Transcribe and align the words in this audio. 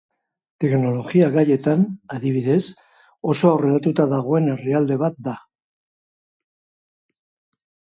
Teknologia 0.63 1.27
gaietan, 1.35 1.83
adibidez, 2.17 2.57
oso 3.35 3.53
aurreratuta 3.53 4.09
dagoen 4.17 4.53
herrialde 4.57 5.01
bat 5.07 5.25
da. 5.31 5.39